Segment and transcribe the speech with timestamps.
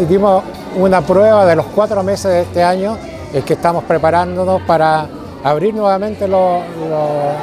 [0.00, 0.42] Hicimos
[0.76, 2.96] una prueba de los cuatro meses de este año,
[3.32, 5.06] es que estamos preparándonos para
[5.44, 6.62] abrir nuevamente los,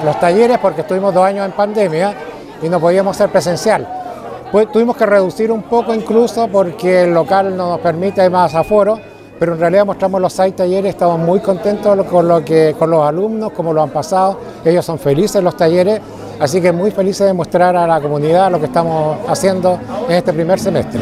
[0.03, 2.13] los, talleres porque estuvimos dos años en pandemia
[2.61, 3.87] y no podíamos ser presencial.
[4.51, 8.99] Pues tuvimos que reducir un poco incluso porque el local no nos permite más aforo
[9.39, 13.07] pero en realidad mostramos los seis talleres, estamos muy contentos con, lo que, con los
[13.07, 16.01] alumnos, cómo lo han pasado, ellos son felices los talleres,
[16.39, 20.33] así que muy felices de mostrar a la comunidad lo que estamos haciendo en este
[20.33, 20.99] primer semestre.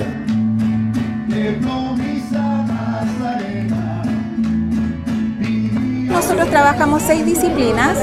[6.08, 7.98] Nosotros trabajamos seis disciplinas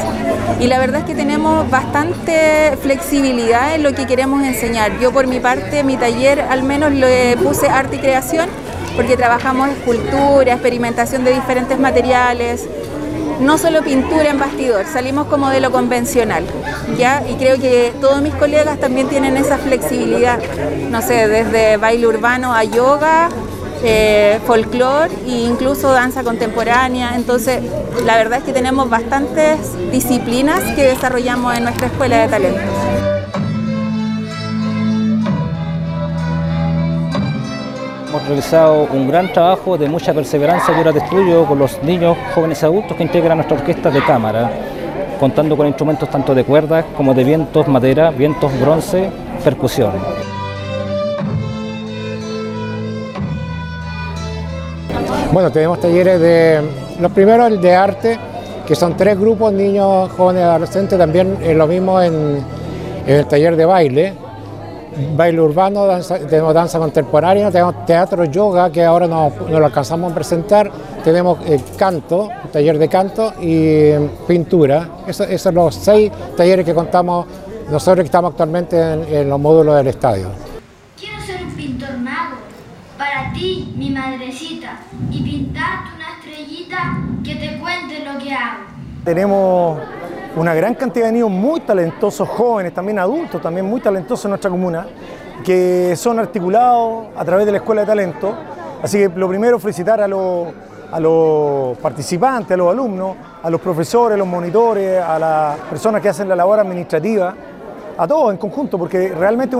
[0.59, 4.99] y la verdad es que tenemos bastante flexibilidad en lo que queremos enseñar.
[4.99, 8.49] Yo por mi parte, mi taller al menos le puse arte y creación
[8.97, 12.67] porque trabajamos escultura, experimentación de diferentes materiales,
[13.41, 16.45] no solo pintura en bastidor, salimos como de lo convencional,
[16.97, 17.23] ¿ya?
[17.29, 20.39] Y creo que todos mis colegas también tienen esa flexibilidad,
[20.91, 23.29] no sé, desde baile urbano a yoga,
[23.83, 27.17] eh, folclore e incluso danza contemporánea.
[27.17, 27.61] Entonces,
[28.05, 29.59] la verdad es que tenemos bastantes
[29.91, 33.14] disciplinas que desarrollamos en nuestra escuela de talentos.
[38.15, 42.63] Hemos realizado un gran trabajo de mucha perseverancia y de estudio con los niños, jóvenes
[42.63, 44.53] y adultos que integran nuestra orquesta de cámara,
[45.19, 49.11] contando con instrumentos tanto de cuerdas como de vientos, madera, vientos, bronce,
[49.43, 49.95] percusión.
[55.33, 56.63] Bueno, tenemos talleres de,
[57.01, 58.17] los primeros el de arte,
[58.65, 62.45] que son tres grupos, niños, jóvenes adolescentes, también es lo mismo en
[63.09, 64.24] el taller de baile,
[65.17, 65.87] baile urbano,
[66.29, 70.71] tenemos danza contemporánea, tenemos teatro yoga, que ahora no, lo alcanzamos a presentar,
[71.03, 73.93] tenemos eh, canto, taller de canto y
[74.27, 74.89] pintura.
[75.07, 77.27] Esos son los seis talleres que contamos
[77.71, 78.77] nosotros que estamos actualmente
[79.21, 80.29] en, los módulos del estadio.
[80.99, 82.37] Quiero ser un pintor mago,
[82.99, 84.81] para ti, mi madrecita,
[85.11, 88.65] y pintarte una estrellita que te cuente lo que hago.
[89.05, 89.81] Tenemos
[90.37, 94.51] una gran cantidad de niños muy talentosos, jóvenes, también adultos, también muy talentosos en nuestra
[94.51, 94.87] comuna,
[95.45, 98.35] que son articulados a través de la Escuela de Talento.
[98.83, 104.19] Así que lo primero, felicitar a los, participantes, a los alumnos, a los profesores, a
[104.19, 107.35] los monitores, a las personas que hacen la labor administrativa,
[107.97, 109.57] a todos en conjunto, porque realmente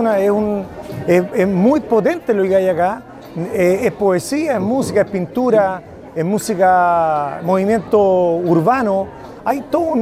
[1.07, 3.01] es, muy potente lo que hay acá.
[3.37, 5.81] Eh, es poesía, es música, es pintura,
[6.13, 7.99] es música, movimiento
[8.35, 9.07] urbano,
[9.45, 9.93] hay todo,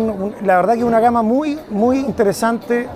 [0.41, 2.87] la verdad que una gama muy, muy interesante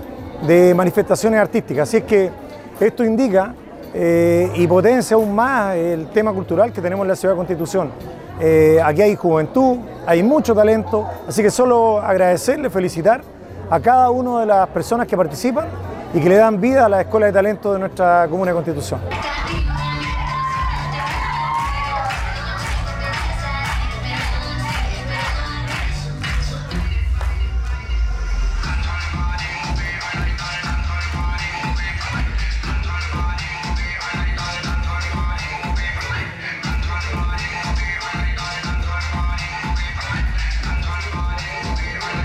[0.48, 1.90] de manifestaciones artísticas.
[1.90, 2.32] Así es que
[2.80, 3.54] esto indica
[3.94, 7.92] eh, y potencia aún más el tema cultural que tenemos en la Ciudad de Constitución.
[8.40, 13.22] Eh, aquí hay juventud, hay mucho talento, así que solo agradecerle, felicitar
[13.70, 15.66] a cada una de las personas que participan
[16.14, 19.02] y que le dan vida a la Escuela de Talento de nuestra Comuna de Constitución.